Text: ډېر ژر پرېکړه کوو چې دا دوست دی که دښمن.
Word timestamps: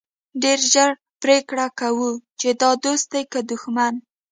ډېر 0.43 0.59
ژر 0.71 0.89
پرېکړه 1.21 1.65
کوو 1.79 2.11
چې 2.39 2.49
دا 2.61 2.71
دوست 2.83 3.07
دی 3.13 3.23
که 3.31 3.39
دښمن. 3.49 3.93